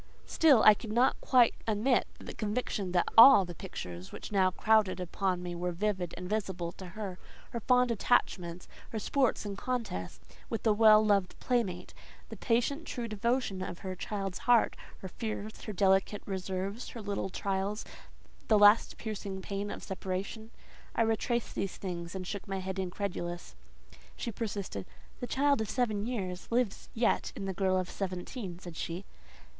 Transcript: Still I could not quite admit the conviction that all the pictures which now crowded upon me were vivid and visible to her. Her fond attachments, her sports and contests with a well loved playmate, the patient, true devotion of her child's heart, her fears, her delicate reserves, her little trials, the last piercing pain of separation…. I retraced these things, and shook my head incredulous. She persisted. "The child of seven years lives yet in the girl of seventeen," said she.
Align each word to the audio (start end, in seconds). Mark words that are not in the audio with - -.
Still 0.25 0.63
I 0.63 0.73
could 0.73 0.91
not 0.91 1.21
quite 1.21 1.53
admit 1.67 2.07
the 2.17 2.33
conviction 2.33 2.91
that 2.91 3.07
all 3.15 3.45
the 3.45 3.53
pictures 3.53 4.11
which 4.11 4.31
now 4.31 4.49
crowded 4.49 4.99
upon 4.99 5.43
me 5.43 5.53
were 5.53 5.71
vivid 5.71 6.15
and 6.17 6.27
visible 6.27 6.71
to 6.71 6.87
her. 6.97 7.19
Her 7.51 7.59
fond 7.59 7.91
attachments, 7.91 8.67
her 8.89 8.97
sports 8.97 9.45
and 9.45 9.55
contests 9.55 10.19
with 10.49 10.65
a 10.65 10.73
well 10.73 11.05
loved 11.05 11.39
playmate, 11.39 11.93
the 12.29 12.35
patient, 12.35 12.87
true 12.87 13.07
devotion 13.07 13.61
of 13.61 13.77
her 13.85 13.95
child's 13.95 14.39
heart, 14.49 14.75
her 15.01 15.07
fears, 15.07 15.61
her 15.65 15.71
delicate 15.71 16.23
reserves, 16.25 16.89
her 16.89 17.01
little 17.03 17.29
trials, 17.29 17.85
the 18.47 18.57
last 18.57 18.97
piercing 18.97 19.39
pain 19.39 19.69
of 19.69 19.83
separation…. 19.83 20.49
I 20.95 21.03
retraced 21.03 21.53
these 21.53 21.77
things, 21.77 22.15
and 22.15 22.25
shook 22.25 22.47
my 22.47 22.57
head 22.57 22.79
incredulous. 22.79 23.55
She 24.15 24.31
persisted. 24.31 24.87
"The 25.19 25.27
child 25.27 25.61
of 25.61 25.69
seven 25.69 26.07
years 26.07 26.51
lives 26.51 26.89
yet 26.95 27.31
in 27.35 27.45
the 27.45 27.53
girl 27.53 27.77
of 27.77 27.87
seventeen," 27.87 28.57
said 28.57 28.75
she. 28.75 29.05